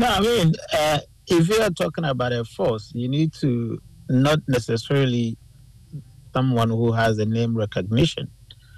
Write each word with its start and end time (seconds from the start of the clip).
No, 0.00 0.06
I 0.08 0.20
mean, 0.20 0.52
uh, 0.72 0.98
if 1.26 1.48
you 1.48 1.60
are 1.60 1.70
talking 1.70 2.04
about 2.04 2.32
a 2.32 2.44
force, 2.44 2.90
you 2.94 3.06
need 3.08 3.32
to 3.34 3.80
not 4.08 4.38
necessarily 4.48 5.36
someone 6.34 6.70
who 6.70 6.92
has 6.92 7.18
a 7.18 7.26
name 7.26 7.56
recognition, 7.56 8.28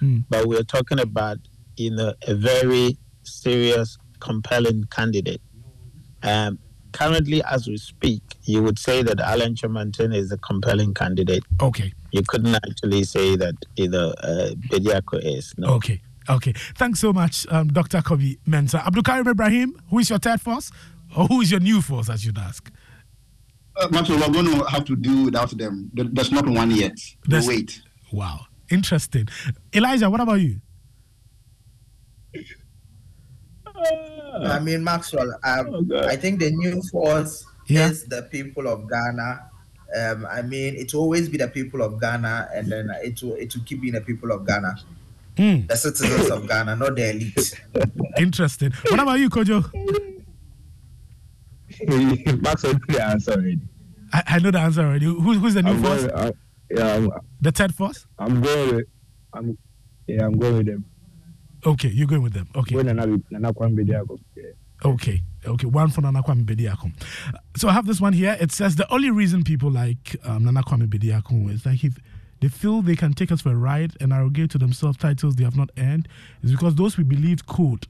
Mm. 0.02 0.24
but 0.28 0.46
we're 0.48 0.64
talking 0.64 0.98
about 0.98 1.38
you 1.76 1.90
know 1.90 2.12
a 2.26 2.34
very 2.34 2.96
serious, 3.22 3.96
compelling 4.18 4.84
candidate. 4.90 5.40
Um, 6.24 6.58
currently, 6.92 7.42
as 7.44 7.68
we 7.68 7.76
speak, 7.76 8.22
you 8.44 8.62
would 8.64 8.78
say 8.78 9.02
that 9.04 9.20
Alan 9.20 9.54
Kyerematen 9.54 10.14
is 10.14 10.32
a 10.32 10.38
compelling 10.38 10.92
candidate. 10.92 11.44
Okay. 11.60 11.92
You 12.10 12.22
couldn't 12.26 12.54
actually 12.56 13.04
say 13.04 13.36
that 13.36 13.54
either 13.76 14.12
uh, 14.22 14.50
Bediako 14.70 15.20
is. 15.22 15.54
No. 15.56 15.68
Okay. 15.74 16.00
Okay. 16.28 16.52
Thanks 16.76 17.00
so 17.00 17.12
much, 17.12 17.46
um, 17.50 17.68
Dr. 17.68 17.98
Kobi 18.02 18.38
Mensa. 18.46 18.84
Abdul 18.86 19.02
Karim 19.04 19.26
Ibrahim, 19.28 19.74
who 19.90 19.98
is 20.00 20.10
your 20.10 20.18
third 20.18 20.40
force? 20.40 20.70
Or 21.16 21.26
who 21.26 21.40
is 21.40 21.50
your 21.50 21.60
new 21.60 21.80
force, 21.82 22.08
as 22.08 22.24
you'd 22.24 22.38
ask? 22.38 22.70
Uh, 23.76 23.88
Maxwell, 23.90 24.18
we're 24.20 24.32
going 24.32 24.46
to 24.46 24.64
have 24.66 24.84
to 24.86 24.96
do 24.96 25.24
without 25.26 25.56
them. 25.56 25.90
There's 25.94 26.30
not 26.32 26.46
one 26.48 26.70
yet. 26.70 26.96
There's- 27.26 27.46
We'll 27.46 27.56
wait. 27.56 27.82
Wow. 28.12 28.46
Interesting. 28.70 29.28
Elijah, 29.74 30.08
what 30.10 30.20
about 30.20 30.40
you? 30.40 30.60
I 34.44 34.58
mean, 34.60 34.84
Maxwell, 34.84 35.32
um, 35.44 35.90
I 36.08 36.16
think 36.16 36.40
the 36.40 36.50
new 36.50 36.82
force 36.90 37.44
Yeah. 37.66 37.88
is 37.90 38.04
the 38.04 38.22
people 38.22 38.66
of 38.68 38.88
Ghana. 38.88 39.48
Um, 39.98 40.26
I 40.30 40.42
mean, 40.42 40.74
it 40.74 40.92
will 40.94 41.02
always 41.02 41.28
be 41.28 41.36
the 41.38 41.48
people 41.48 41.82
of 41.82 42.00
Ghana, 42.00 42.48
and 42.54 42.70
then 42.70 42.90
it 43.02 43.22
will 43.22 43.34
it 43.34 43.54
will 43.54 43.62
keep 43.64 43.80
being 43.82 43.92
the 43.94 44.00
people 44.00 44.32
of 44.32 44.46
Ghana, 44.46 44.74
Mm, 45.36 45.68
the 45.68 45.76
citizens 45.76 46.30
of 46.30 46.46
Ghana, 46.48 46.76
not 46.76 46.94
the 46.96 47.10
elite. 47.10 47.60
interesting. 48.18 48.72
What 48.88 49.00
about 49.00 49.18
you, 49.20 49.28
Kojo? 49.30 50.21
Max 52.42 52.64
already. 52.64 53.60
I, 54.12 54.22
I 54.26 54.38
know 54.38 54.50
the 54.50 54.58
answer 54.58 54.82
already. 54.82 55.06
Who, 55.06 55.20
who's 55.20 55.54
the 55.54 55.62
new 55.62 55.70
I'm 55.72 55.82
force? 55.82 56.04
I'm, 56.14 56.32
yeah, 56.70 56.94
I'm, 56.94 57.10
The 57.40 57.52
third 57.52 57.74
force? 57.74 58.06
I'm 58.18 58.40
going 58.40 58.76
with, 58.76 58.86
I'm, 59.32 59.58
yeah, 60.06 60.24
I'm 60.24 60.38
going 60.38 60.58
with 60.58 60.66
them. 60.66 60.84
Okay, 61.64 61.88
you're 61.88 62.06
going 62.06 62.22
with 62.22 62.32
them. 62.32 62.48
Okay. 62.56 62.74
Going 62.74 62.86
Nana, 62.86 63.06
Nana 63.30 63.52
Kwame 63.52 63.76
Bediako. 63.76 64.18
Okay, 64.84 65.22
okay, 65.46 65.66
one 65.66 65.90
for 65.90 66.00
Nana 66.00 66.22
Kwame 66.22 66.44
Bediakum. 66.44 66.92
So 67.56 67.68
I 67.68 67.72
have 67.72 67.86
this 67.86 68.00
one 68.00 68.12
here. 68.12 68.36
It 68.40 68.50
says 68.50 68.74
the 68.74 68.92
only 68.92 69.10
reason 69.10 69.44
people 69.44 69.70
like 69.70 70.16
um, 70.24 70.44
Nana 70.44 70.62
Kwame 70.62 70.88
Bediakum 70.88 71.50
is 71.52 71.62
that 71.62 71.74
he, 71.74 71.92
they 72.40 72.48
feel 72.48 72.82
they 72.82 72.96
can 72.96 73.12
take 73.12 73.30
us 73.30 73.42
for 73.42 73.50
a 73.50 73.56
ride 73.56 73.92
and 74.00 74.12
arrogate 74.12 74.50
to 74.50 74.58
themselves 74.58 74.98
titles 74.98 75.36
they 75.36 75.44
have 75.44 75.56
not 75.56 75.70
earned 75.78 76.08
is 76.42 76.50
because 76.50 76.74
those 76.74 76.98
we 76.98 77.04
believed 77.04 77.46
could, 77.46 77.86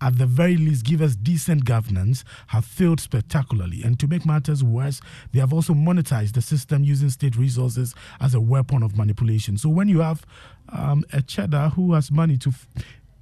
at 0.00 0.18
the 0.18 0.26
very 0.26 0.56
least, 0.56 0.84
give 0.84 1.02
us 1.02 1.14
decent 1.14 1.64
governance 1.64 2.24
have 2.48 2.64
failed 2.64 3.00
spectacularly. 3.00 3.82
And 3.82 3.98
to 4.00 4.06
make 4.06 4.24
matters 4.24 4.64
worse, 4.64 5.00
they 5.32 5.40
have 5.40 5.52
also 5.52 5.74
monetized 5.74 6.32
the 6.32 6.42
system 6.42 6.84
using 6.84 7.10
state 7.10 7.36
resources 7.36 7.94
as 8.20 8.34
a 8.34 8.40
weapon 8.40 8.82
of 8.82 8.96
manipulation. 8.96 9.58
So 9.58 9.68
when 9.68 9.88
you 9.88 10.00
have 10.00 10.24
um, 10.70 11.04
a 11.12 11.20
cheddar 11.22 11.70
who 11.70 11.92
has 11.94 12.10
money 12.10 12.36
to 12.38 12.50
f- 12.50 12.66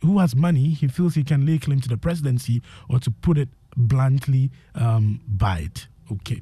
who 0.02 0.20
has 0.20 0.36
money, 0.36 0.68
he 0.68 0.86
feels 0.86 1.16
he 1.16 1.24
can 1.24 1.44
lay 1.44 1.58
claim 1.58 1.80
to 1.80 1.88
the 1.88 1.96
presidency, 1.96 2.62
or 2.88 3.00
to 3.00 3.10
put 3.10 3.36
it 3.36 3.48
bluntly, 3.76 4.50
um, 4.76 5.20
buy 5.26 5.58
it. 5.60 5.88
Okay. 6.12 6.40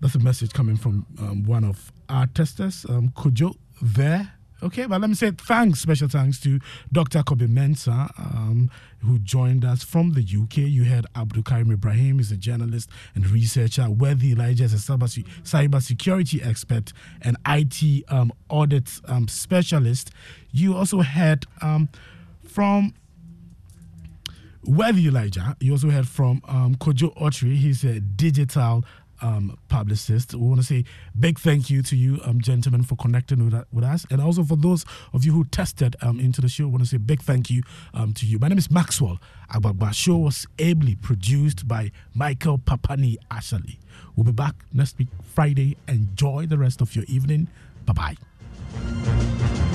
That's 0.00 0.14
a 0.16 0.20
message 0.20 0.52
coming 0.52 0.76
from 0.76 1.06
um, 1.20 1.44
one 1.44 1.64
of 1.64 1.92
our 2.08 2.26
testers, 2.26 2.84
um, 2.88 3.10
Kojo, 3.10 3.56
there. 3.80 4.32
Okay, 4.60 4.86
but 4.86 5.00
let 5.00 5.08
me 5.08 5.14
say 5.14 5.30
thanks, 5.30 5.80
special 5.80 6.08
thanks 6.08 6.40
to 6.40 6.58
Dr. 6.90 7.22
Kobe 7.22 7.46
Mensa, 7.46 8.10
um, 8.18 8.68
who 9.04 9.20
joined 9.20 9.64
us 9.64 9.84
from 9.84 10.14
the 10.14 10.20
UK. 10.20 10.56
You 10.68 10.82
heard 10.84 11.06
Abdul 11.14 11.44
Karim 11.44 11.70
Ibrahim 11.70 12.18
is 12.18 12.32
a 12.32 12.36
journalist 12.36 12.90
and 13.14 13.28
researcher. 13.30 13.88
Worthy 13.88 14.32
Elijah 14.32 14.64
is 14.64 14.74
a 14.74 14.76
cyber, 14.78 15.80
security 15.82 16.42
expert 16.42 16.92
and 17.22 17.36
IT 17.46 18.04
um, 18.08 18.32
audit 18.48 19.00
um, 19.06 19.28
specialist. 19.28 20.10
You 20.50 20.76
also 20.76 21.02
heard 21.02 21.46
um, 21.62 21.88
from 22.42 22.94
Worthy 24.64 25.06
Elijah. 25.06 25.56
You 25.60 25.72
also 25.72 25.90
heard 25.90 26.08
from 26.08 26.42
um, 26.48 26.74
Kojo 26.74 27.12
Otri. 27.16 27.54
He's 27.54 27.84
a 27.84 28.00
digital 28.00 28.84
um, 29.20 29.58
publicist. 29.68 30.34
We 30.34 30.46
want 30.46 30.60
to 30.60 30.66
say 30.66 30.84
big 31.18 31.38
thank 31.38 31.70
you 31.70 31.82
to 31.82 31.96
you, 31.96 32.20
um, 32.24 32.40
gentlemen, 32.40 32.82
for 32.82 32.96
connecting 32.96 33.44
with, 33.44 33.64
with 33.72 33.84
us. 33.84 34.06
And 34.10 34.20
also 34.20 34.42
for 34.44 34.56
those 34.56 34.84
of 35.12 35.24
you 35.24 35.32
who 35.32 35.44
tested 35.44 35.96
um, 36.02 36.20
into 36.20 36.40
the 36.40 36.48
show, 36.48 36.64
I 36.64 36.66
want 36.68 36.82
to 36.82 36.88
say 36.88 36.96
big 36.96 37.22
thank 37.22 37.50
you 37.50 37.62
um, 37.94 38.12
to 38.14 38.26
you. 38.26 38.38
My 38.38 38.48
name 38.48 38.58
is 38.58 38.70
Maxwell 38.70 39.18
Agbagba. 39.52 39.92
Show 39.94 40.16
was 40.16 40.46
ably 40.58 40.94
produced 40.96 41.66
by 41.66 41.90
Michael 42.14 42.58
Papani 42.58 43.16
Ashley. 43.30 43.78
We'll 44.16 44.24
be 44.24 44.32
back 44.32 44.54
next 44.72 44.98
week, 44.98 45.08
Friday. 45.34 45.76
Enjoy 45.86 46.46
the 46.46 46.58
rest 46.58 46.80
of 46.80 46.94
your 46.94 47.04
evening. 47.06 47.48
Bye 47.86 48.16
bye. 48.74 49.67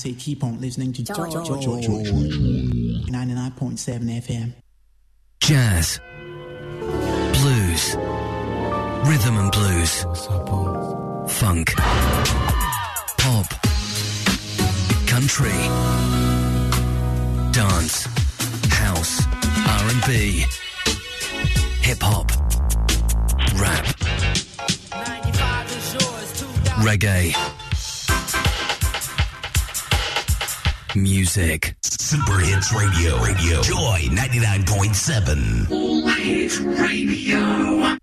say 0.00 0.14
keep 0.14 0.42
on 0.42 0.58
listening 0.60 0.94
to 0.94 1.02
George, 1.02 1.32
George, 1.32 1.46
George, 1.46 1.64
George, 1.64 1.84
George, 1.84 2.06
George. 2.06 2.32
99.7 3.10 4.22
FM. 4.24 4.52
Jazz. 5.40 6.00
Blues. 7.36 7.96
Rhythm 9.06 9.36
and 9.36 9.52
blues. 9.52 10.04
Funk. 11.38 11.74
Pop. 13.18 13.46
Country. 15.06 15.58
Dance. 17.52 18.06
House. 18.70 19.26
R&B. 19.26 20.46
Hip 21.82 21.98
hop. 22.00 22.30
Rap. 23.58 23.84
Reggae 26.80 27.49
music. 31.36 31.76
Super 31.82 32.38
Hits 32.40 32.72
Radio. 32.72 33.22
Radio. 33.22 33.62
Joy 33.62 34.08
99.7. 34.10 35.70
All 35.70 36.02
Radio. 36.58 37.98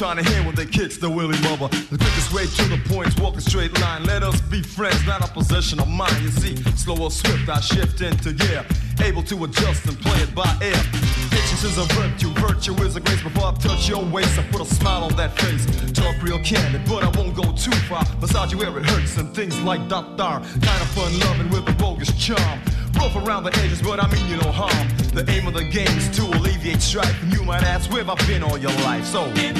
Trying 0.00 0.16
to 0.16 0.42
when 0.44 0.54
they 0.54 0.64
kicks 0.64 0.96
the 0.96 1.10
willy 1.10 1.38
mother. 1.42 1.68
The 1.92 1.98
quickest 1.98 2.32
way 2.32 2.46
to 2.46 2.64
the 2.72 2.80
point's 2.88 3.20
walk 3.20 3.36
a 3.36 3.40
straight 3.42 3.78
line. 3.82 4.02
Let 4.04 4.22
us 4.22 4.40
be 4.40 4.62
friends, 4.62 5.06
not 5.06 5.22
a 5.22 5.30
possession 5.30 5.78
of 5.78 5.88
mine. 5.88 6.22
You 6.22 6.30
see, 6.30 6.56
slow 6.74 6.96
or 7.04 7.10
swift, 7.10 7.46
I 7.50 7.60
shift 7.60 8.00
into 8.00 8.32
gear. 8.32 8.64
Able 9.04 9.22
to 9.24 9.44
adjust 9.44 9.84
and 9.84 10.00
play 10.00 10.18
it 10.22 10.34
by 10.34 10.48
ear. 10.62 10.80
Patience 11.28 11.64
is 11.64 11.76
a 11.76 11.84
virtue, 12.00 12.30
virtue 12.40 12.74
is 12.82 12.96
a 12.96 13.00
grace. 13.00 13.22
Before 13.22 13.48
I 13.48 13.54
touch 13.56 13.90
your 13.90 14.02
waist, 14.02 14.38
I 14.38 14.42
put 14.44 14.62
a 14.62 14.64
smile 14.64 15.04
on 15.04 15.14
that 15.16 15.38
face. 15.38 15.66
Talk 15.92 16.16
real 16.22 16.42
candid, 16.42 16.80
but 16.88 17.04
I 17.04 17.10
won't 17.18 17.36
go 17.36 17.52
too 17.52 17.76
far. 17.84 18.02
Massage 18.22 18.52
you 18.52 18.58
where 18.58 18.78
it 18.78 18.86
hurts 18.86 19.18
and 19.18 19.34
things 19.34 19.60
like 19.60 19.86
that 19.90 20.16
there. 20.16 20.40
Kind 20.64 20.80
of 20.80 20.88
fun 20.96 21.12
loving 21.20 21.50
with 21.50 21.68
a 21.68 21.74
bogus 21.74 22.10
charm. 22.16 22.58
Rough 22.94 23.16
around 23.16 23.44
the 23.44 23.52
edges, 23.58 23.82
but 23.82 24.02
I 24.02 24.10
mean 24.10 24.26
you 24.28 24.38
no 24.38 24.50
harm. 24.50 24.88
The 25.12 25.30
aim 25.30 25.46
of 25.46 25.52
the 25.52 25.64
game 25.64 25.92
is 25.98 26.08
to 26.16 26.24
alleviate 26.60 26.82
strife. 26.82 27.22
And 27.22 27.32
you 27.32 27.42
might 27.42 27.62
ask, 27.62 27.90
where 27.90 28.04
have 28.04 28.10
I 28.10 28.26
been 28.26 28.42
all 28.42 28.58
your 28.58 28.72
life? 28.82 29.04
So, 29.04 29.32
see 29.34 29.52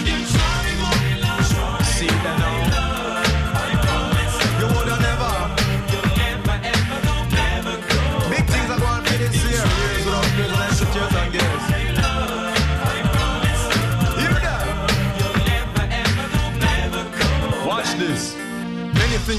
that 2.06 2.38
now. 2.38 2.89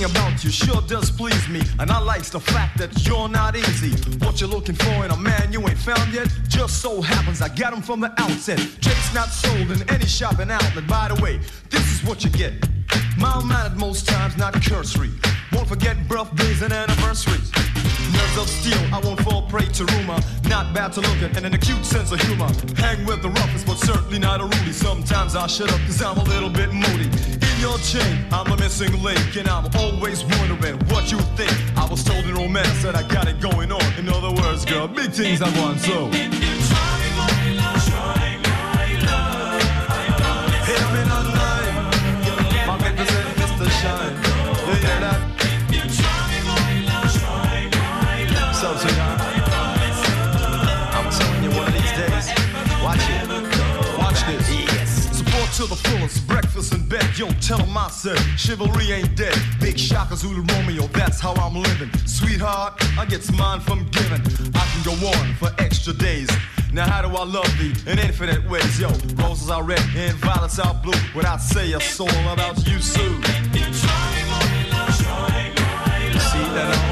Anything 0.02 0.18
about 0.18 0.44
you 0.44 0.50
sure 0.50 0.82
does 0.88 1.12
please 1.12 1.48
me, 1.48 1.62
and 1.80 1.92
I 1.92 2.00
likes 2.00 2.32
the 2.32 2.40
fact 2.40 2.80
that 2.80 3.06
you're 3.06 3.30
not 3.30 3.56
easy. 3.56 3.92
What 4.26 4.42
you're 4.42 4.50
looking 4.50 4.74
for 4.74 5.06
in 5.06 5.12
a 5.12 5.18
man 5.18 5.54
you 5.54 5.60
ain't 5.68 5.78
found 5.78 6.12
yet, 6.12 6.28
just 6.48 6.82
so 6.82 7.02
happens 7.02 7.40
I 7.40 7.50
got 7.50 7.72
him 7.72 7.84
from 7.84 8.00
the 8.00 8.12
outset. 8.20 8.58
Drake's 8.80 9.14
not 9.14 9.28
sold 9.30 9.70
in 9.70 9.88
any 9.92 10.06
shopping 10.06 10.50
outlet. 10.50 10.88
By 10.88 11.10
the 11.10 11.22
way, 11.22 11.40
this 11.70 11.86
is 11.92 12.04
what 12.08 12.24
you 12.24 12.32
get. 12.32 12.54
Mild 13.20 13.46
mannered 13.46 13.78
most 13.78 14.08
times, 14.08 14.38
not 14.38 14.54
cursory. 14.64 15.12
Won't 15.54 15.68
forget 15.68 16.08
birthdays 16.08 16.64
and 16.64 16.74
anniversaries. 16.74 17.52
Nerves 18.22 18.38
of 18.38 18.50
steel, 18.50 18.78
I 18.94 19.00
won't 19.00 19.20
fall 19.22 19.42
prey 19.44 19.66
to 19.66 19.86
rumor. 19.86 20.20
Not 20.48 20.74
bad 20.76 20.94
to 20.94 21.02
look 21.02 21.22
at, 21.24 21.36
and 21.38 21.46
an 21.46 21.54
acute 21.56 21.84
sense 21.84 22.12
of 22.12 22.22
humor. 22.22 22.50
Hang 22.78 23.04
with 23.06 23.22
the 23.22 23.30
roughest, 23.30 23.66
but 23.66 23.78
certainly 23.78 24.20
not 24.20 24.42
a 24.42 24.44
rudy. 24.44 24.74
Sometimes 24.74 25.36
I 25.36 25.48
shut 25.48 25.72
up, 25.72 25.80
cause 25.88 26.02
I'm 26.02 26.18
a 26.18 26.24
little 26.24 26.50
bit 26.50 26.72
moody. 26.72 27.10
In 27.50 27.56
your 27.60 27.78
chain, 27.80 28.24
I'm 28.32 28.52
a 28.52 28.58
missing 28.58 28.94
link, 29.02 29.36
and 29.38 29.48
I'm 29.48 29.68
always 29.76 30.24
wondering 30.24 30.78
what 30.90 31.12
you 31.12 31.20
think. 31.36 31.54
I 31.76 31.88
was 31.90 32.04
told 32.04 32.26
in 32.26 32.36
romance 32.36 32.84
that 32.84 32.96
I 32.96 33.04
got 33.08 33.28
it 33.28 33.40
going 33.40 33.72
on. 33.72 33.94
In 33.98 34.08
other 34.08 34.32
words, 34.32 34.66
girl, 34.66 34.88
big 34.88 35.12
things 35.12 35.42
I 35.42 35.50
want, 35.60 35.80
so. 35.80 36.41
To 55.62 55.68
the 55.68 55.76
fullest. 55.76 56.28
Breakfast 56.28 56.74
in 56.74 56.88
bed. 56.88 57.06
Yo, 57.16 57.28
tell 57.40 57.62
'em 57.62 57.78
I 57.78 57.88
said 57.90 58.18
chivalry 58.36 58.92
ain't 58.92 59.16
dead. 59.16 59.38
Big 59.60 59.78
Shaka 59.78 60.16
Zulu 60.16 60.44
Romeo. 60.54 60.88
That's 60.88 61.20
how 61.20 61.34
I'm 61.34 61.56
living. 61.56 61.92
Sweetheart, 62.06 62.82
I 62.98 63.06
get 63.06 63.22
mine 63.34 63.60
from 63.60 63.86
giving. 63.90 64.24
I 64.56 64.66
can 64.72 64.82
go 64.84 64.94
on 65.08 65.36
for 65.36 65.52
extra 65.60 65.94
days. 65.94 66.30
Now 66.74 66.90
how 66.90 67.02
do 67.02 67.10
I 67.16 67.26
love 67.26 67.52
thee 67.60 67.74
in 67.86 68.00
infinite 68.00 68.44
ways? 68.50 68.80
Yo, 68.80 68.90
roses 69.24 69.50
are 69.50 69.64
red 69.64 69.84
and 69.96 70.16
violets 70.18 70.58
are 70.58 70.74
blue. 70.74 71.00
What 71.14 71.26
I 71.26 71.38
say 71.38 71.74
a 71.74 71.80
soul 71.80 72.10
about 72.34 72.58
you, 72.68 72.80
Sue. 72.80 73.22
See 76.32 76.48
that? 76.56 76.91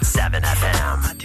99.7 0.00 0.42
FM. 0.44 1.17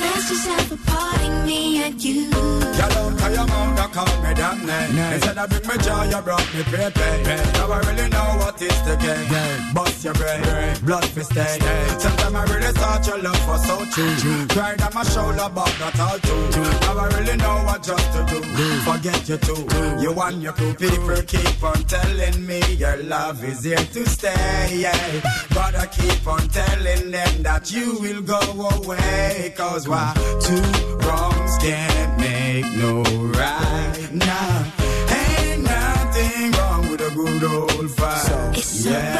Let's 0.00 0.28
just 0.28 0.46
have 0.48 0.72
a 0.72 0.76
party, 0.90 1.28
me 1.46 1.82
and 1.82 2.02
you. 2.02 2.14
You 2.14 2.88
don't 2.94 3.18
tell 3.18 3.32
your 3.32 3.46
mom 3.46 3.81
call 3.92 4.22
me 4.22 4.34
damn 4.34 4.64
name. 4.66 4.98
Instead 5.14 5.38
of 5.38 5.50
bring 5.50 5.66
me 5.68 5.76
joy, 5.84 6.04
you 6.08 6.20
brought 6.22 6.48
me 6.54 6.62
pepe. 6.64 7.10
Now 7.52 7.70
I 7.70 7.78
really 7.88 8.08
know 8.08 8.28
what 8.40 8.60
is 8.60 8.80
the 8.82 8.96
game. 8.96 9.74
Bust 9.74 10.04
your 10.04 10.14
brain, 10.14 10.42
blood 10.84 11.04
for 11.04 11.22
stay. 11.22 11.58
Sometimes 11.98 12.34
I 12.34 12.44
really 12.52 12.72
thought 12.72 13.06
your 13.06 13.18
love 13.18 13.48
was 13.48 13.62
so 13.66 13.76
true. 13.92 14.46
Cried 14.48 14.82
on 14.82 14.94
my 14.94 15.04
shoulder, 15.04 15.48
but 15.54 15.72
not 15.78 16.00
all 16.00 16.18
true. 16.18 16.48
Now 16.82 16.98
I 16.98 17.06
really 17.18 17.36
know 17.36 17.56
what 17.66 17.82
just 17.82 18.08
to 18.14 18.20
do. 18.32 18.40
Forget 18.88 19.28
you 19.28 19.36
too. 19.36 19.62
You 20.00 20.12
and 20.20 20.42
your 20.42 20.52
crew 20.52 20.74
people 20.74 21.22
keep 21.22 21.62
on 21.62 21.84
telling 21.84 22.46
me 22.46 22.60
your 22.74 22.96
love 23.04 23.44
is 23.44 23.64
here 23.64 23.76
to 23.76 24.08
stay. 24.08 24.68
Yeah. 24.72 25.20
But 25.50 25.74
I 25.76 25.86
keep 25.86 26.26
on 26.26 26.48
telling 26.48 27.10
them 27.10 27.42
that 27.42 27.70
you 27.70 27.98
will 28.00 28.22
go 28.22 28.40
away. 28.78 29.52
Cause 29.56 29.88
why? 29.88 30.14
Two 30.40 30.62
wrongs 31.06 31.58
can't 31.58 32.18
make 32.18 32.66
no 32.76 33.02
right 33.38 33.71
now. 34.14 34.72
Ain't 35.10 35.62
nothing 35.62 36.52
wrong 36.52 36.90
with 36.90 37.00
a 37.00 37.10
good 37.14 37.44
old 37.44 37.90
fight. 37.90 38.56
It's 38.56 38.84
yeah. 38.84 39.16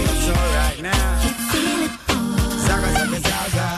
It's 0.00 0.28
alright 0.28 0.82
now. 0.82 1.22
You 1.22 1.30
feel 1.50 1.84
it, 1.86 1.92
boy. 2.06 2.58
Zaga, 2.66 2.88
zaga, 2.92 3.20
zaga. 3.20 3.77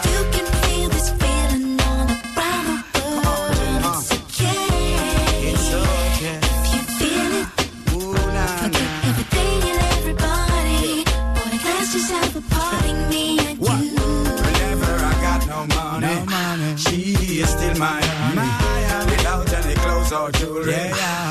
Or 20.12 20.32
jewelry, 20.32 20.72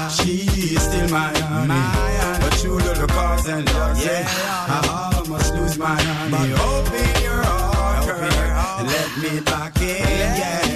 she 0.09 0.47
is 0.75 0.81
still 0.81 1.09
my 1.09 1.33
honey. 1.37 2.39
But 2.41 2.63
you 2.63 2.71
little 2.75 3.07
cars 3.07 3.45
and 3.47 3.65
drugs, 3.67 4.05
yeah. 4.05 4.25
I 4.25 5.13
almost 5.17 5.53
lose 5.53 5.77
my 5.77 5.99
honey. 6.01 6.53
Open 6.53 7.21
your 7.21 7.43
heart, 7.43 8.05
girl, 8.05 8.21
and 8.21 8.87
let 8.87 9.33
me 9.33 9.41
back 9.41 9.81
in, 9.81 9.97
yeah. 9.97 10.68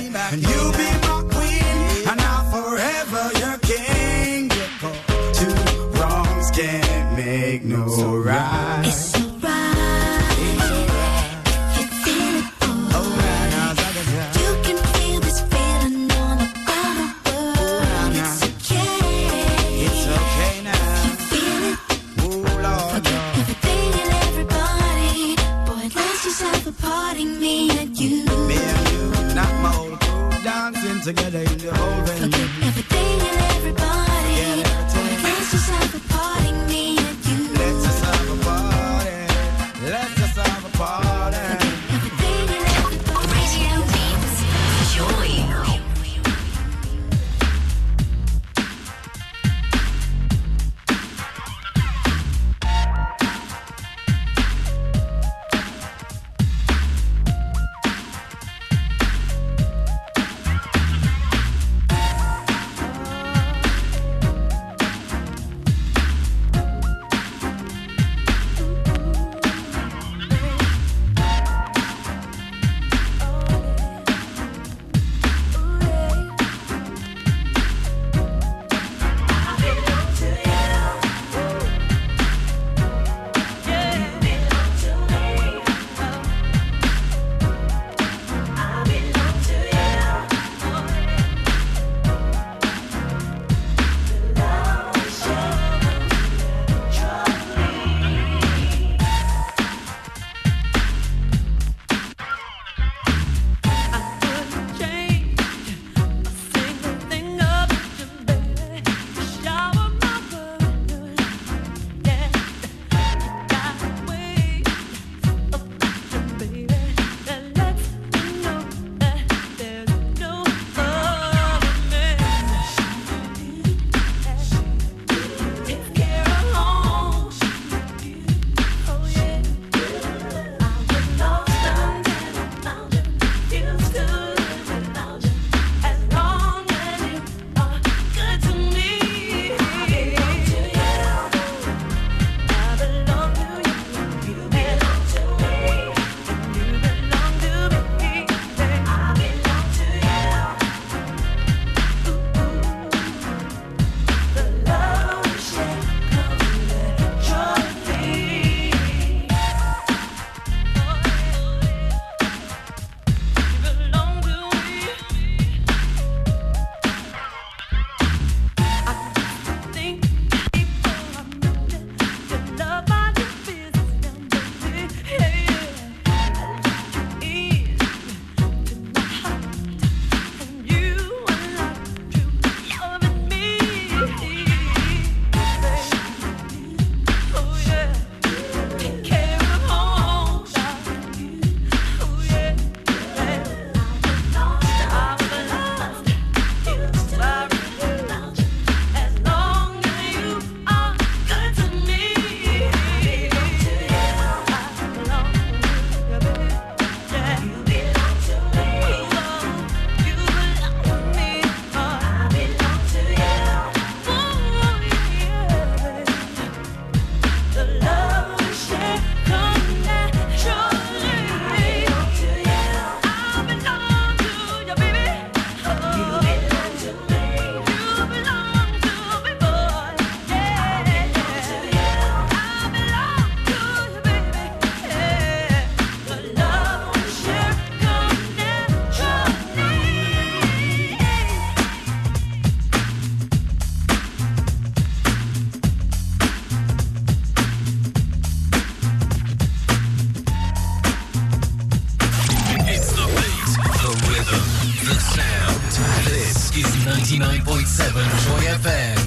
99.7 257.19 257.93
Joy 258.25 258.45
FM. 258.47 259.02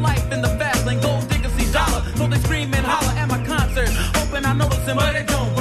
life 0.00 0.32
in 0.32 0.42
the 0.42 0.48
fast 0.60 0.86
lane. 0.86 1.00
Gold 1.00 1.28
diggers 1.28 1.52
see 1.52 1.70
dollar, 1.72 2.02
so 2.16 2.26
they 2.26 2.38
scream 2.38 2.72
and 2.74 2.86
holler 2.86 3.14
at 3.18 3.28
my 3.28 3.44
concert. 3.44 3.88
Hoping 4.16 4.44
I 4.44 4.52
notice 4.52 4.84
them, 4.84 4.96
but 4.96 5.12
they 5.12 5.24
don't. 5.24 5.57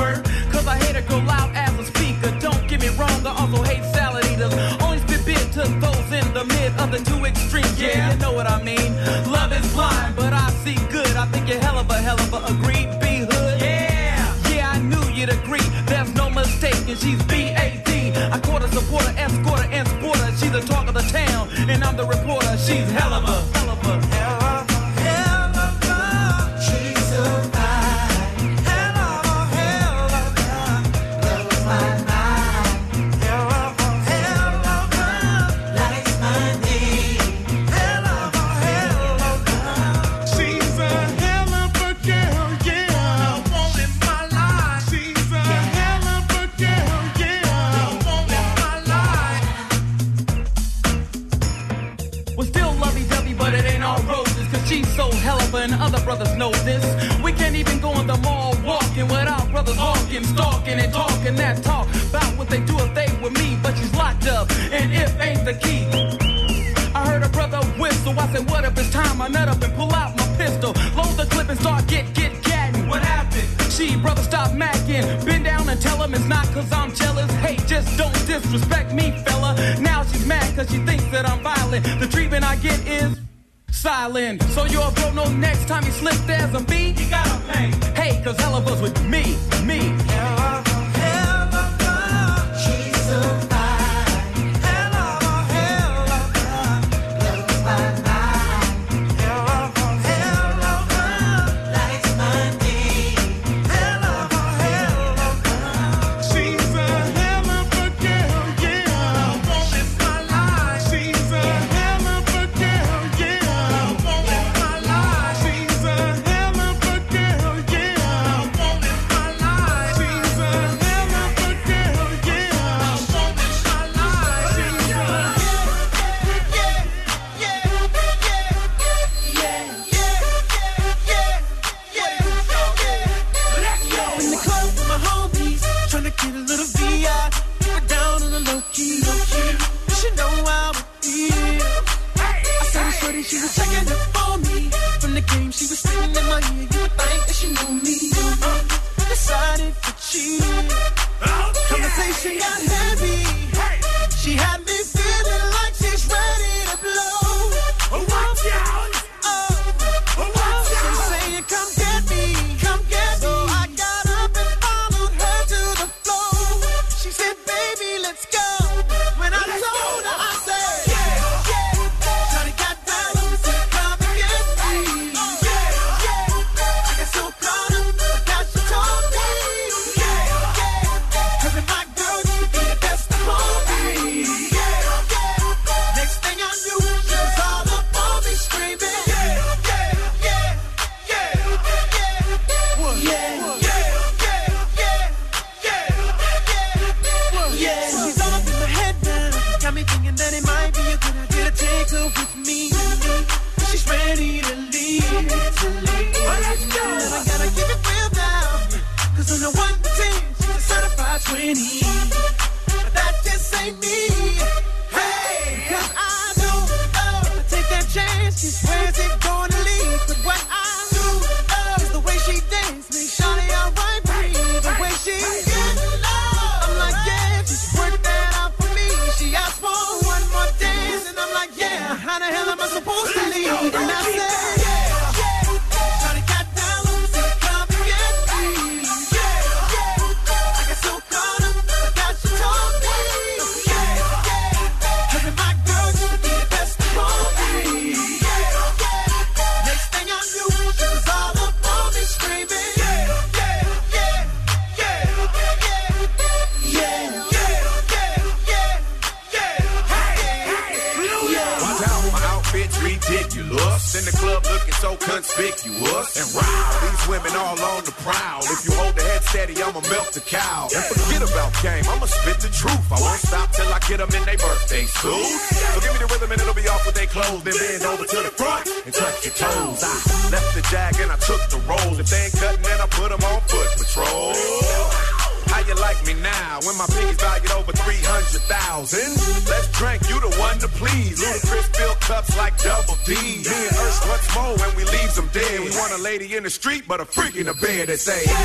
Say, 298.08 298.37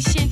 FM. 0.00 0.27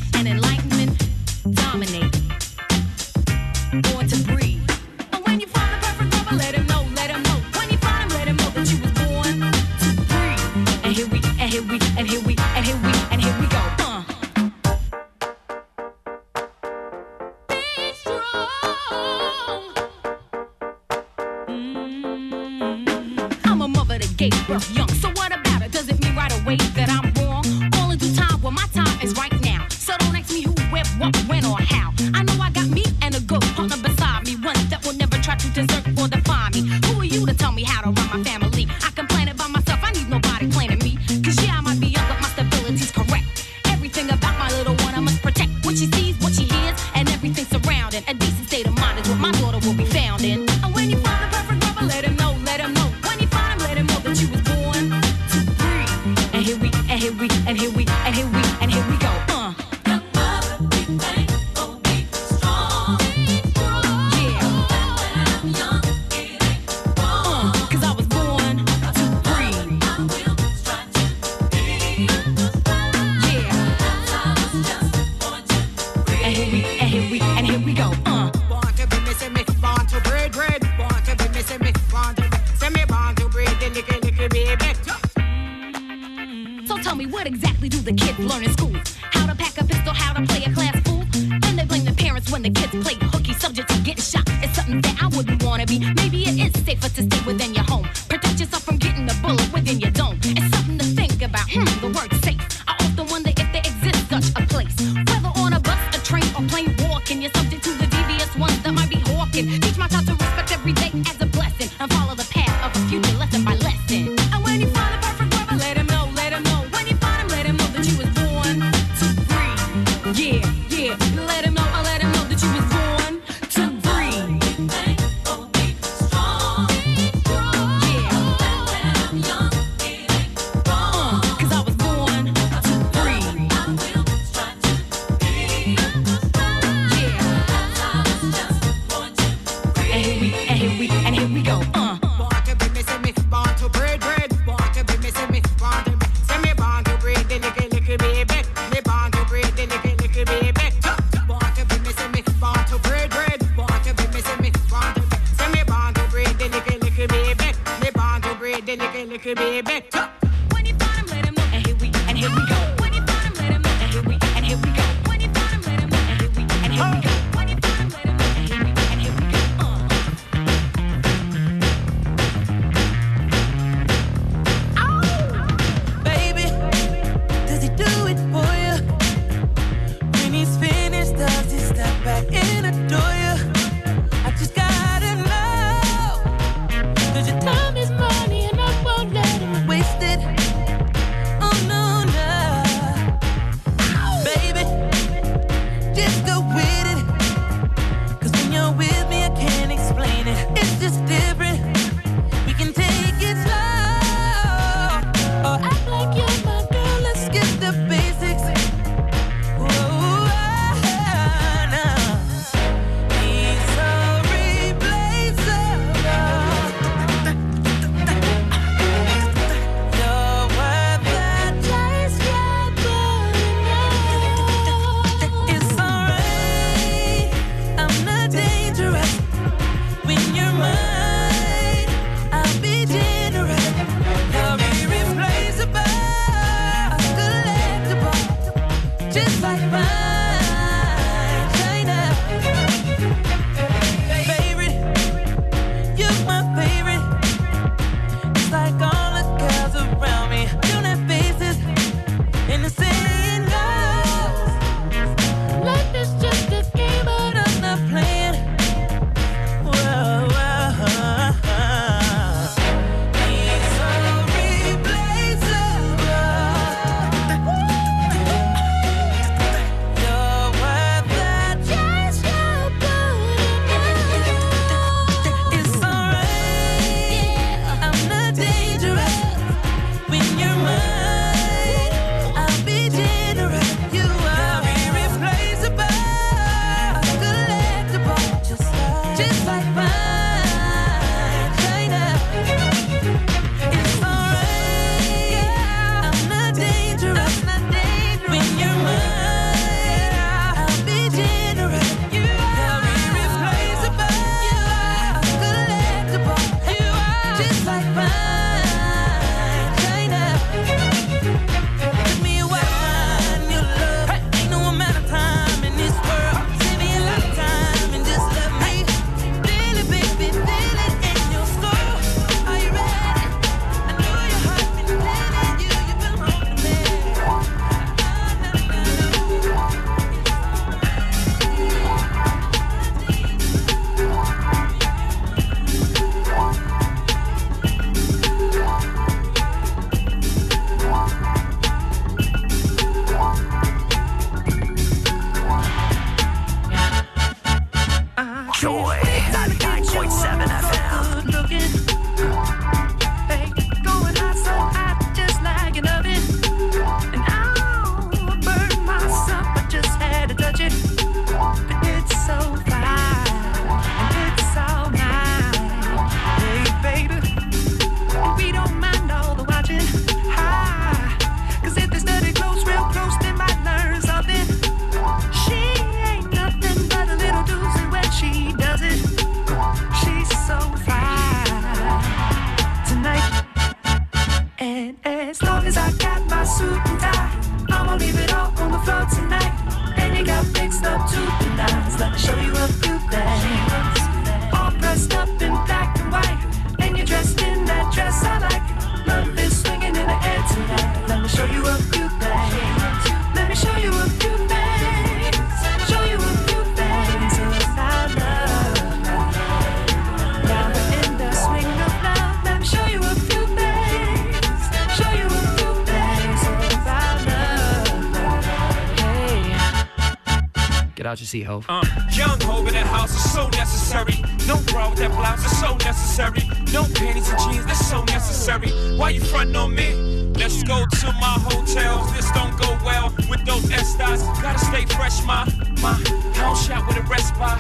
Get 421.27 421.49
out 421.49 421.59
your 421.59 421.61
seat, 421.61 421.69
ho. 421.69 421.81
Uh, 421.81 421.85
young 422.13 422.41
Hogan, 422.41 422.75
that 422.75 422.87
house 422.87 423.11
is 423.11 423.33
so 423.33 423.49
necessary. 423.49 424.15
No 424.47 424.59
bra 424.71 424.91
with 424.91 425.01
that 425.01 425.11
blouse 425.11 425.45
is 425.45 425.59
so 425.59 425.77
necessary. 425.79 426.43
No 426.73 426.85
panties 426.95 427.29
and 427.29 427.39
jeans, 427.41 427.67
that's 427.67 427.85
so 427.85 428.05
necessary. 428.05 428.71
Why 428.97 429.11
you 429.11 429.23
on 429.35 429.75
me? 429.75 430.31
Let's 430.39 430.63
go 430.63 430.87
to 430.87 431.07
my 431.19 431.37
hotel. 431.51 432.05
This 432.15 432.31
don't 432.31 432.57
go 432.61 432.79
well 432.85 433.13
with 433.29 433.45
those 433.45 433.69
Estes. 433.73 434.23
Gotta 434.41 434.59
stay 434.59 434.85
fresh, 434.95 435.25
ma. 435.25 435.47
Ma, 435.83 435.99
house 436.35 436.67
shot 436.67 436.87
with 436.87 436.97
a 436.97 437.03
by. 437.39 437.59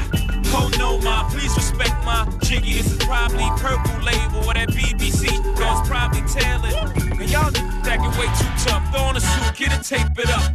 Oh 0.55 0.71
no, 0.79 1.01
please 1.31 1.55
respect 1.57 1.97
my 2.05 2.23
jiggy. 2.43 2.75
This 2.75 2.93
is 2.93 2.99
probably 2.99 3.51
purple 3.59 3.99
label 4.05 4.47
or 4.47 4.55
that 4.55 4.69
BBC. 4.69 5.43
Girls 5.57 5.89
probably. 5.89 6.17
And 7.27 7.31
y'all 7.31 7.51
way 8.19 8.27
too 8.39 8.53
tough. 8.64 8.83
Throw 8.93 9.03
on 9.03 9.17
a 9.17 9.21
suit, 9.21 9.57
get 9.57 9.73
it, 9.73 9.83
tape 9.83 10.19
it 10.19 10.31
up. 10.31 10.45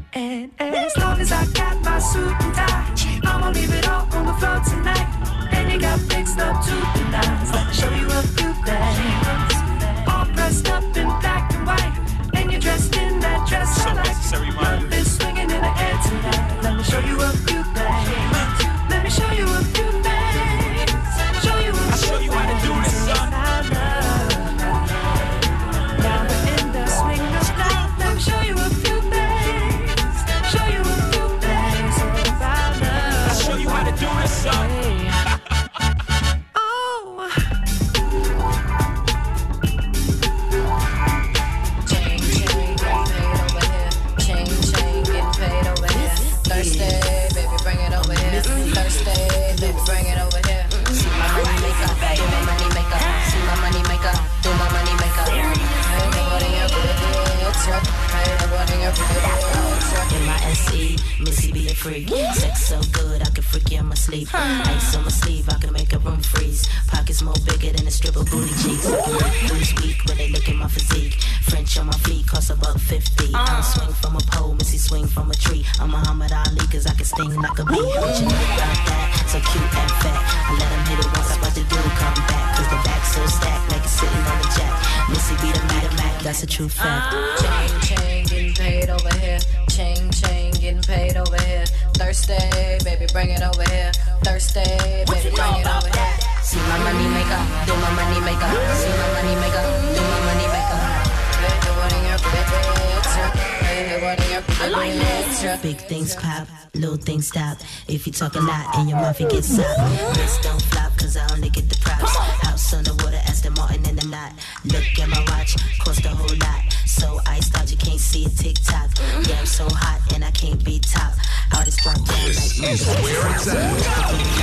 Things 105.91 106.15
pop, 106.15 106.47
little 106.73 106.95
things 106.95 107.27
stop. 107.27 107.57
If 107.89 108.07
you 108.07 108.13
talk 108.13 108.35
a 108.35 108.39
lot 108.39 108.77
and 108.77 108.87
your 108.87 108.97
mouth 108.97 109.19
it 109.19 109.29
gets 109.29 109.49
soft. 109.57 110.17
Wrist 110.17 110.41
don't 110.41 110.61
flop 110.71 110.97
cause 110.97 111.17
I 111.17 111.27
only 111.33 111.49
get 111.49 111.67
the 111.67 111.75
props. 111.83 112.15
House 112.47 112.73
underwater, 112.73 113.19
Aston 113.27 113.53
Martin 113.55 113.85
in 113.89 113.97
the 113.97 114.07
knot. 114.07 114.31
Look 114.63 114.87
at 115.03 115.09
my 115.09 115.19
watch, 115.31 115.57
cost 115.83 116.05
a 116.05 116.09
whole 116.09 116.37
lot. 116.37 116.61
So 116.85 117.19
iced 117.27 117.57
out, 117.57 117.69
you 117.69 117.75
can't 117.75 117.99
see 117.99 118.23
a 118.25 118.29
TikTok. 118.29 118.89
Yeah, 119.27 119.39
I'm 119.39 119.45
so 119.45 119.67
hot 119.67 119.99
and 120.15 120.23
I 120.23 120.31
can't 120.31 120.63
be 120.63 120.79
top. 120.79 121.11
Artists 121.57 121.83
drop 121.83 121.97
down 121.97 122.07
like 122.07 122.27
This 122.27 122.55
is 122.55 122.87
where 122.87 123.35
it's 123.35 123.47
at. 123.51 123.75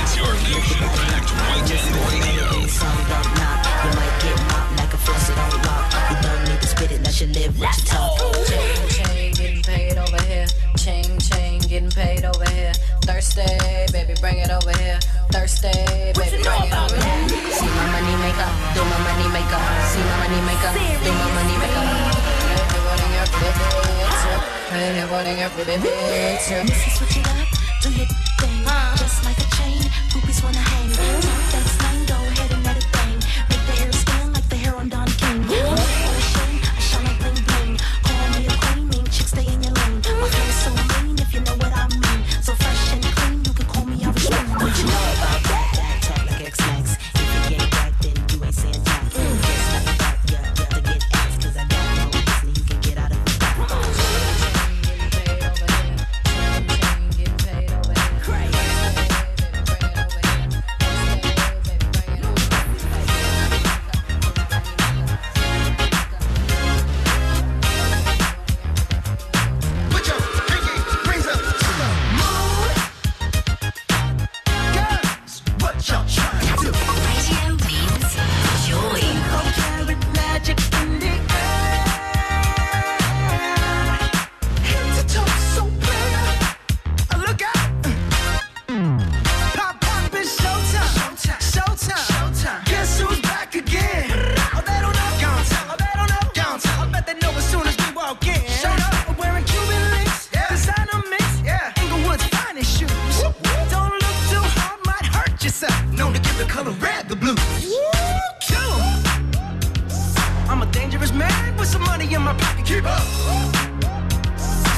It's 0.05 0.15
your 0.21 0.29
fusion 0.45 0.85
packed 1.01 1.33
weekend 1.33 1.89
radio. 2.13 2.67
Some 2.69 2.99
don't 3.09 3.29
knock. 3.41 3.65
You 3.85 3.91
might 3.97 4.15
get 4.21 4.37
mopped 4.53 4.77
like 4.77 4.93
a 4.93 4.97
faucet 5.01 5.37
on 5.37 5.49
the 5.49 5.57
lock. 5.65 5.89
You 6.13 6.17
don't 6.21 6.43
need 6.45 6.61
to 6.61 6.67
spit 6.67 6.91
it, 6.91 7.01
let 7.01 7.19
you 7.19 7.27
live 7.33 7.59
what 7.59 7.73
you 7.75 7.83
talk. 7.89 8.19
Chain, 8.45 8.89
chain, 8.93 9.33
getting 9.33 9.63
paid 9.63 9.97
over 9.97 10.21
here. 10.29 10.45
Chain, 10.77 11.03
chain, 11.03 11.18
getting 11.79 11.91
paid 11.91 12.25
over 12.25 12.49
here. 12.49 12.73
Thursday, 13.07 13.87
baby, 13.91 14.13
bring 14.19 14.37
it 14.37 14.51
over 14.51 14.71
here. 14.77 14.99
Thursday, 15.31 16.11
baby, 16.15 16.43
bring 16.43 16.63
it 16.67 16.75
over 16.75 16.99
here. 16.99 17.29
See 17.55 17.71
my 17.71 17.85
money 17.95 18.15
maker, 18.19 18.49
do 18.75 18.83
my 18.83 18.99
money 19.07 19.27
maker. 19.31 19.61
See 19.87 20.03
my 20.03 20.15
money 20.19 20.41
maker, 20.43 20.71
do 20.75 21.11
my 21.11 21.27
money 21.39 21.55
maker. 21.55 21.83
Hey, 24.69 24.99
nobody 24.99 25.31
ever 25.39 25.63
did 25.65 25.81
it. 25.83 26.65
Missy, 26.67 26.89
switch 26.91 27.17
it 27.17 27.27
up, 27.27 27.47
do 27.81 27.89
your 27.95 28.07
thing. 28.39 28.63
Just 28.97 29.23
like 29.23 29.39
a 29.39 29.47
chain, 29.55 29.81
groupies 30.11 30.43
wanna 30.43 30.59
hang. 30.59 31.68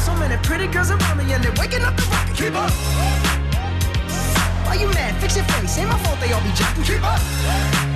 So 0.05 0.15
many 0.15 0.37
pretty 0.43 0.67
girls 0.67 0.91
around 0.91 1.17
me 1.17 1.31
and 1.33 1.43
they're 1.43 1.53
waking 1.59 1.83
up 1.83 1.95
the 1.95 2.03
rocket. 2.11 2.35
Keep 2.35 2.55
up. 2.55 2.71
Why 4.65 4.75
you 4.75 4.87
mad? 4.93 5.15
Fix 5.21 5.35
your 5.35 5.45
face. 5.45 5.77
Ain't 5.77 5.89
my 5.89 5.97
fault 5.99 6.19
they 6.19 6.31
all 6.31 6.41
be 6.41 6.51
jacking. 6.53 6.83
Keep 6.83 7.03
up. 7.03 7.19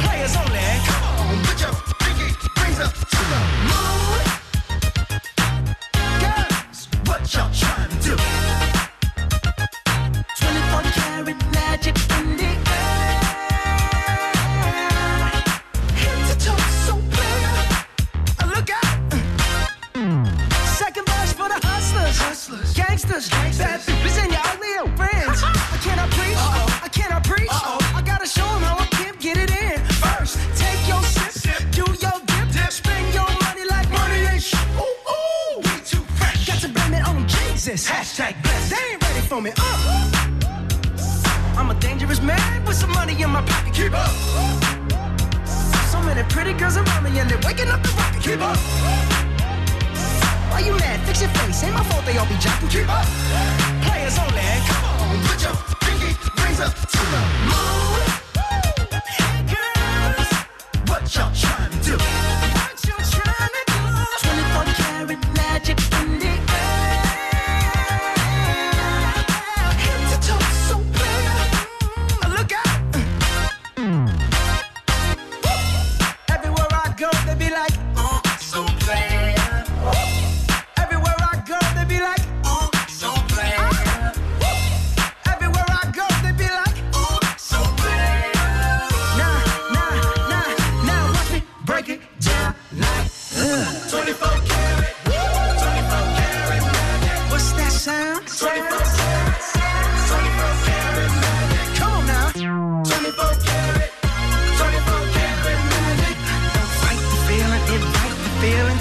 Players 0.04 0.36
only. 0.36 0.60
Come 0.88 1.04
on, 1.04 1.44
put 1.46 1.60
your 1.62 1.74
pinky 2.00 2.36
rings 2.62 2.80
up 2.80 2.94
to 2.94 3.22
the 3.32 3.40
moon. 3.70 4.35
pretty 46.46 46.60
girls 46.60 46.78
around 46.78 47.04
me 47.04 47.20
and 47.20 47.28
they're 47.28 47.40
waking 47.44 47.70
up 47.70 47.82
the 47.82 47.90
rocket. 47.98 48.22
Keep 48.22 48.42
up. 48.42 48.58
Why 50.52 50.60
you 50.60 50.74
mad? 50.78 51.00
Fix 51.08 51.22
your 51.22 51.30
face. 51.32 51.64
Ain't 51.64 51.74
my 51.74 51.84
fault 51.84 52.06
they 52.06 52.18
all 52.18 52.28
be 52.28 52.36
jocking. 52.36 52.70
Keep 52.70 52.88
up. 52.88 53.08
Players 53.82 54.18
only. 54.20 54.46
Come 54.70 54.86
on, 54.86 55.18
put 55.26 55.42
your 55.42 55.56
pinky 55.82 56.14
rings 56.44 56.60
up 56.60 56.74
to 56.76 56.98
the 56.98 57.22
moon. 57.50 57.95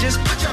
just 0.04 0.43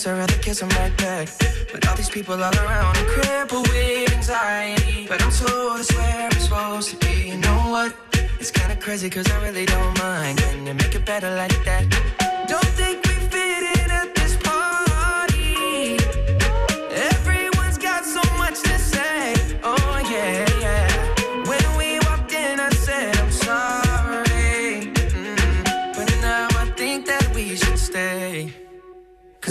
kiss, 0.00 0.06
I'd 0.06 0.18
rather 0.18 0.38
kiss 0.38 0.60
them 0.60 0.68
right 0.70 0.96
back. 0.96 1.28
But 1.72 1.86
all 1.86 1.96
these 1.96 2.08
people 2.08 2.34
all 2.34 2.54
around, 2.54 2.96
I'm 2.96 3.06
crippled 3.06 3.68
with 3.68 4.12
anxiety. 4.14 5.06
But 5.06 5.22
I'm 5.22 5.30
told 5.30 5.80
it's 5.80 5.94
where 5.94 6.28
I'm 6.32 6.40
supposed 6.40 6.90
to 6.90 6.96
be. 6.96 7.28
You 7.30 7.36
know 7.36 7.70
what? 7.70 7.94
It's 8.38 8.50
kinda 8.50 8.76
crazy, 8.76 9.10
cause 9.10 9.30
I 9.30 9.42
really 9.42 9.66
don't 9.66 9.98
mind. 9.98 10.38
Can 10.38 10.66
you 10.66 10.74
make 10.74 10.94
it 10.94 11.04
better 11.04 11.34
like 11.34 11.64
that? 11.64 12.19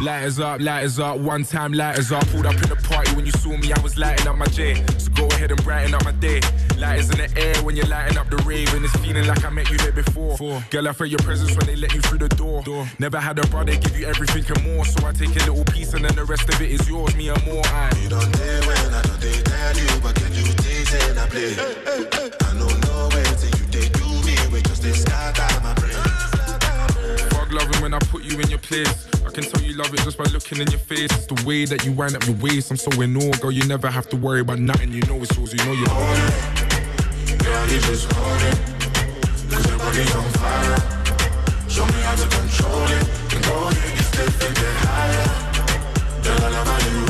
Lighters 0.00 0.40
up, 0.40 0.62
lighters 0.62 0.98
up, 0.98 1.18
one 1.18 1.44
time 1.44 1.74
lighters 1.74 2.10
up. 2.10 2.26
Pulled 2.28 2.46
up 2.46 2.54
in 2.54 2.70
the 2.70 2.76
party 2.88 3.14
when 3.14 3.26
you 3.26 3.32
saw 3.32 3.54
me, 3.58 3.70
I 3.70 3.78
was 3.80 3.98
lighting 3.98 4.26
up 4.26 4.36
my 4.36 4.46
J. 4.46 4.82
So 4.96 5.10
go 5.10 5.26
ahead 5.26 5.50
and 5.50 5.62
brighten 5.62 5.92
up 5.92 6.02
my 6.04 6.12
day. 6.12 6.40
Lighters 6.78 7.10
in 7.10 7.18
the 7.18 7.30
air 7.36 7.54
when 7.62 7.76
you're 7.76 7.86
lighting 7.86 8.16
up 8.16 8.30
the 8.30 8.38
rave, 8.38 8.72
and 8.72 8.82
it's 8.82 8.96
feeling 8.96 9.26
like 9.26 9.44
I 9.44 9.50
met 9.50 9.70
you 9.70 9.76
there 9.76 9.92
before. 9.92 10.38
Four. 10.38 10.64
Girl, 10.70 10.88
I 10.88 10.94
felt 10.94 11.10
your 11.10 11.18
presence 11.18 11.54
when 11.54 11.66
they 11.66 11.76
let 11.76 11.92
you 11.92 12.00
through 12.00 12.18
the 12.18 12.30
door. 12.30 12.62
door. 12.62 12.88
Never 12.98 13.20
had 13.20 13.38
a 13.38 13.46
brother 13.48 13.76
give 13.76 13.94
you 13.94 14.06
everything 14.06 14.44
and 14.48 14.74
more, 14.74 14.86
so 14.86 15.06
I 15.06 15.12
take 15.12 15.36
a 15.36 15.50
little 15.50 15.64
piece 15.64 15.92
and 15.92 16.02
then 16.02 16.14
the 16.14 16.24
rest 16.24 16.48
of 16.48 16.58
it 16.62 16.70
is 16.70 16.88
yours, 16.88 17.14
me 17.14 17.28
and 17.28 17.44
more. 17.44 17.62
I. 17.66 17.92
You 18.02 18.08
don't 18.08 18.32
dare 18.32 18.60
when 18.62 18.94
I 18.94 19.02
don't 19.02 19.20
tell 19.20 19.76
you, 19.76 20.00
but 20.00 20.14
can 20.14 20.32
you 20.32 20.44
tease 20.64 20.94
and 20.94 21.18
I 21.18 21.26
play? 21.26 21.52
Hey, 21.52 21.74
hey, 21.84 22.08
hey. 22.08 22.30
I 22.40 22.54
don't 22.56 22.80
know 22.88 23.08
where 23.12 23.24
till 23.36 23.52
you 23.52 23.66
they 23.68 23.88
do 23.90 24.08
me, 24.24 24.36
we 24.50 24.62
just 24.62 24.80
they 24.82 24.96
my 25.62 25.74
brain. 25.74 25.99
I'd 27.50 27.54
love 27.54 27.70
it 27.74 27.82
when 27.82 27.94
I 27.94 27.98
put 27.98 28.22
you 28.22 28.38
in 28.38 28.48
your 28.48 28.60
place. 28.60 29.08
I 29.26 29.30
can 29.30 29.42
tell 29.42 29.60
you 29.60 29.74
love 29.74 29.92
it 29.92 29.98
just 30.02 30.16
by 30.16 30.22
looking 30.26 30.60
in 30.60 30.70
your 30.70 30.78
face. 30.78 31.10
It's 31.10 31.26
the 31.26 31.42
way 31.44 31.64
that 31.64 31.84
you 31.84 31.90
wind 31.90 32.14
up 32.14 32.24
your 32.24 32.36
waist. 32.36 32.70
I'm 32.70 32.76
so 32.76 32.92
in 33.00 33.16
awe, 33.16 33.32
girl. 33.40 33.50
You 33.50 33.66
never 33.66 33.90
have 33.90 34.08
to 34.10 34.16
worry 34.16 34.38
about 34.38 34.60
nothing. 34.60 34.92
You 34.92 35.02
know 35.02 35.16
it's 35.16 35.36
yours. 35.36 35.52
You 35.52 35.58
know 35.64 35.72
you're 35.72 35.88
hold 35.88 36.16
it. 36.16 37.42
Girl, 37.42 37.66
you 37.66 37.80
just 37.80 38.12
hold 38.12 38.42
it. 38.42 38.56
Cause 39.50 39.66
your 39.68 39.78
body's 39.78 40.14
on 40.14 40.30
fire. 40.38 40.78
Show 41.68 41.86
me 41.86 42.00
how 42.06 42.14
to 42.14 42.28
control 42.28 42.84
it. 42.86 43.34
And 43.34 43.44
go 43.44 43.66
ahead, 43.66 43.98
it's 43.98 44.10
different, 44.12 44.54
get 44.54 44.76
higher. 44.86 46.22
Girl, 46.22 46.44
I 46.44 46.50
love 46.50 46.66
how 46.68 46.78
you 46.86 47.09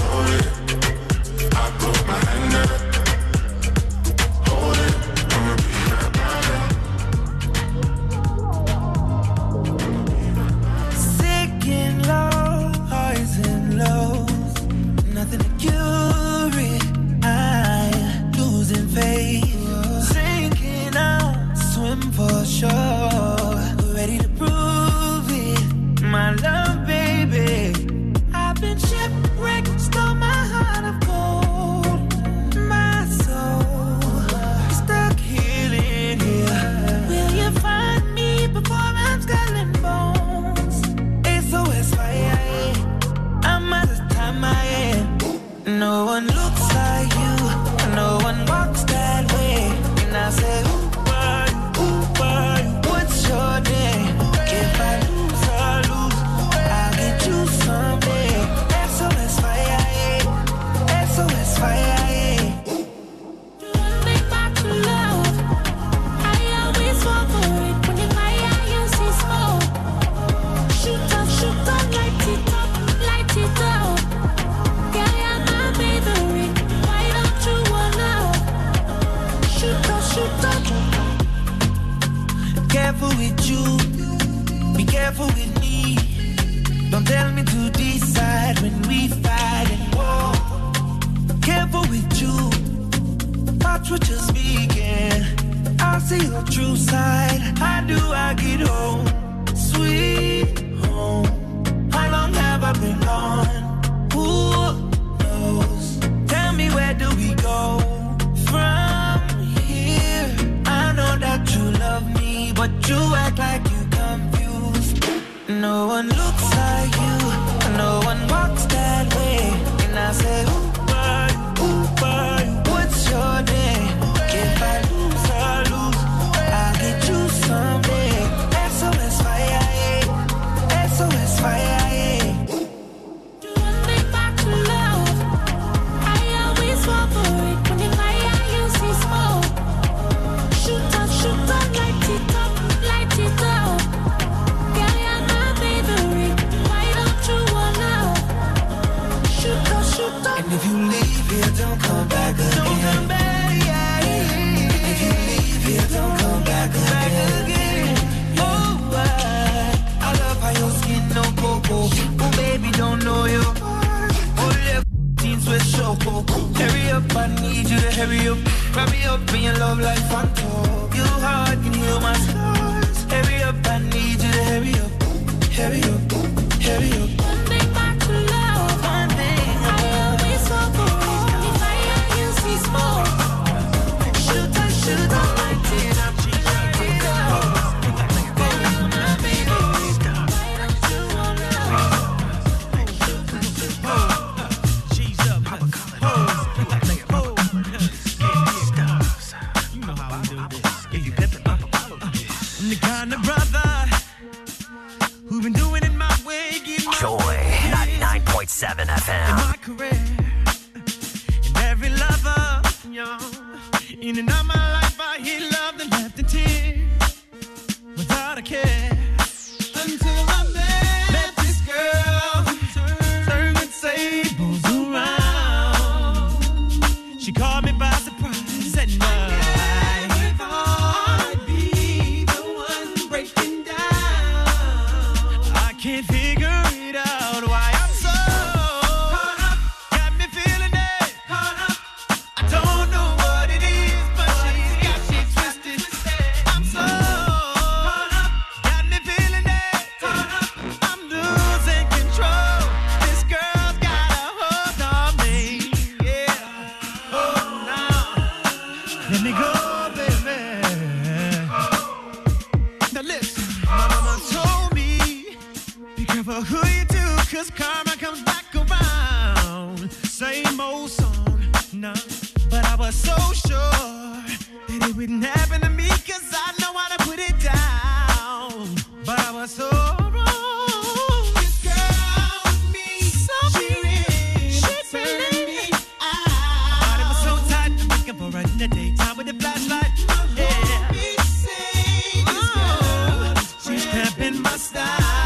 pimping 294.73 295.20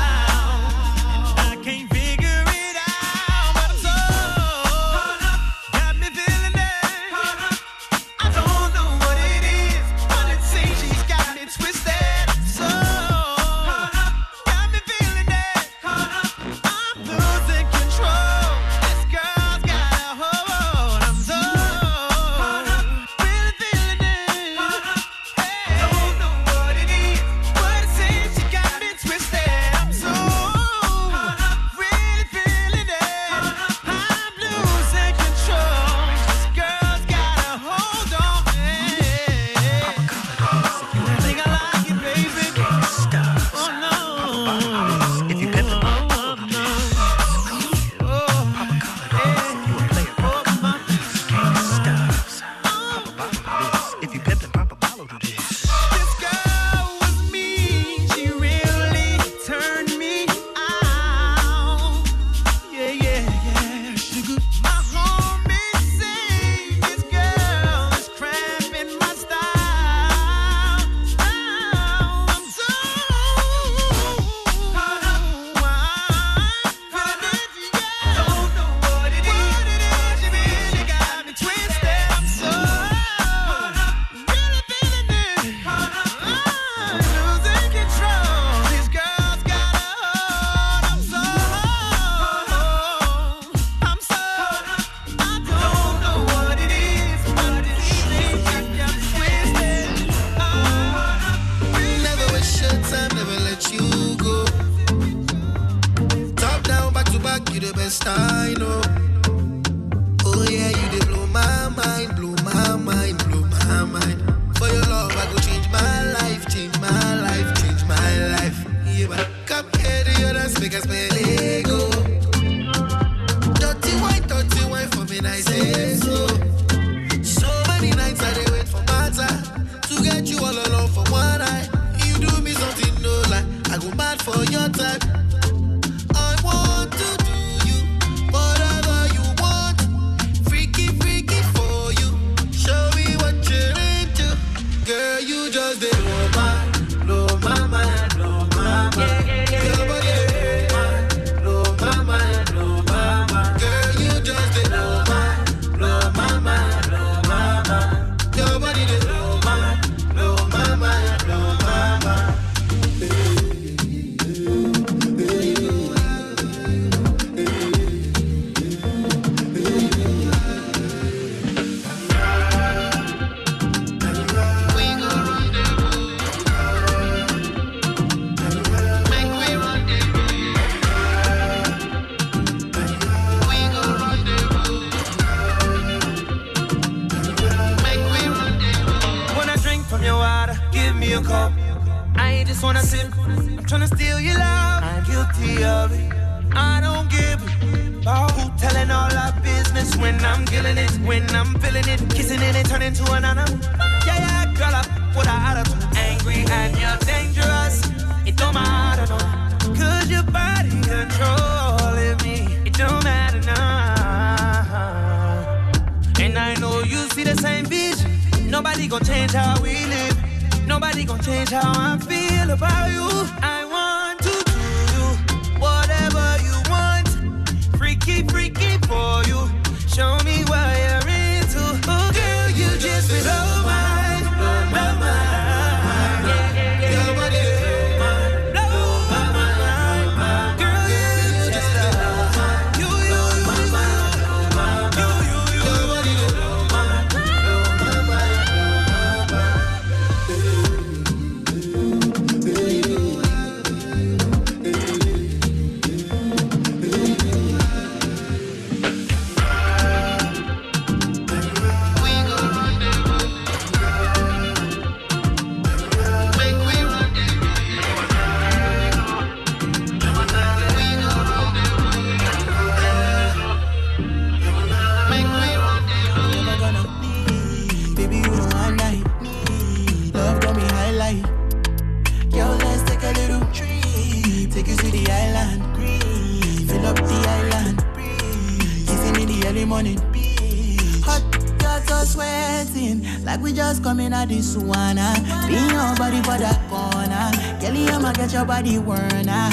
body 298.54 298.78
worn 298.78 299.28
out. 299.28 299.52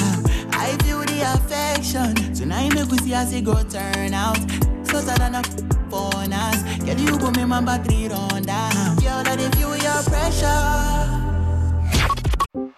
I 0.54 0.78
feel 0.84 1.00
the 1.00 1.22
affection. 1.34 2.14
Tonight 2.36 2.76
make 2.76 2.92
we 2.92 2.98
see 3.00 3.14
it 3.14 3.44
go 3.44 3.56
turn 3.64 4.14
out. 4.14 4.38
So 4.84 5.00
sad 5.02 5.34
a 5.34 5.42
phone 5.90 6.32
us. 6.32 6.60
You 6.86 7.18
go 7.18 7.32
my 7.48 7.62
battery 7.62 8.10
run 8.10 8.44
down. 8.44 8.96
That 9.26 9.40
if 9.40 9.60
you 9.60 9.70
your 9.86 10.04
pressure. 10.04 10.62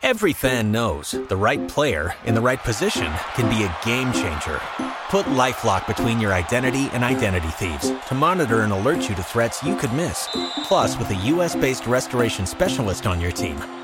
Every 0.01 0.32
fan 0.32 0.71
knows 0.71 1.11
the 1.11 1.36
right 1.36 1.67
player 1.67 2.15
in 2.26 2.36
the 2.36 2.41
right 2.41 2.61
position 2.63 3.11
can 3.36 3.49
be 3.49 3.65
a 3.65 3.76
game 3.84 4.13
changer. 4.13 4.61
Put 5.09 5.26
LifeLock 5.26 5.88
between 5.88 6.21
your 6.21 6.32
identity 6.34 6.88
and 6.93 7.03
identity 7.03 7.51
thieves 7.61 7.91
to 8.07 8.15
monitor 8.15 8.61
and 8.61 8.71
alert 8.71 9.09
you 9.09 9.15
to 9.15 9.24
threats 9.24 9.61
you 9.61 9.76
could 9.76 9.93
miss. 9.93 10.30
Plus, 10.67 10.97
with 10.97 11.09
a 11.09 11.19
US-based 11.34 11.86
restoration 11.86 12.45
specialist 12.45 13.07
on 13.07 13.19
your 13.19 13.32
team, 13.32 13.57